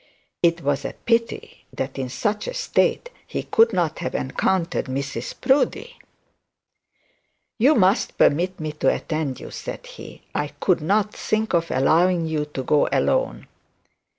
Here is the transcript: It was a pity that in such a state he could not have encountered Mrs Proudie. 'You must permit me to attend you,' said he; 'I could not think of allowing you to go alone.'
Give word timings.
It 0.41 0.61
was 0.61 0.83
a 0.83 0.93
pity 1.05 1.65
that 1.71 1.99
in 1.99 2.09
such 2.09 2.47
a 2.47 2.55
state 2.55 3.11
he 3.27 3.43
could 3.43 3.71
not 3.71 3.99
have 3.99 4.15
encountered 4.15 4.85
Mrs 4.85 5.39
Proudie. 5.39 5.99
'You 7.59 7.75
must 7.75 8.17
permit 8.17 8.59
me 8.59 8.71
to 8.71 8.89
attend 8.91 9.39
you,' 9.39 9.51
said 9.51 9.85
he; 9.85 10.23
'I 10.33 10.47
could 10.59 10.81
not 10.81 11.13
think 11.13 11.53
of 11.53 11.69
allowing 11.69 12.25
you 12.25 12.45
to 12.45 12.63
go 12.63 12.89
alone.' 12.91 13.45